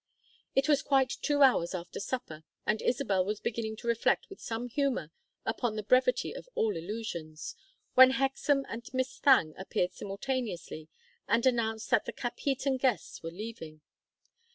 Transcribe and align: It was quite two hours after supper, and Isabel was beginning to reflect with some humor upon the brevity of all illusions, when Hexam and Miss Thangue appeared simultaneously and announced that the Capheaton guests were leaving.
It 0.55 0.67
was 0.67 0.81
quite 0.81 1.15
two 1.21 1.43
hours 1.43 1.75
after 1.75 1.99
supper, 1.99 2.43
and 2.65 2.81
Isabel 2.81 3.23
was 3.23 3.39
beginning 3.39 3.75
to 3.77 3.87
reflect 3.87 4.31
with 4.31 4.41
some 4.41 4.67
humor 4.67 5.11
upon 5.45 5.75
the 5.75 5.83
brevity 5.83 6.33
of 6.33 6.49
all 6.55 6.75
illusions, 6.75 7.55
when 7.93 8.13
Hexam 8.13 8.65
and 8.67 8.83
Miss 8.95 9.19
Thangue 9.19 9.53
appeared 9.59 9.93
simultaneously 9.93 10.89
and 11.27 11.45
announced 11.45 11.91
that 11.91 12.05
the 12.05 12.13
Capheaton 12.13 12.77
guests 12.77 13.21
were 13.21 13.29
leaving. 13.29 13.81